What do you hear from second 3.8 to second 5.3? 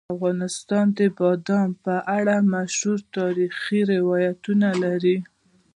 روایتونه لري.